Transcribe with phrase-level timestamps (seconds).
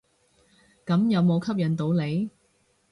[0.83, 2.31] 咁有無吸引到你？